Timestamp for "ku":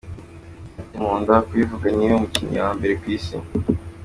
3.01-3.05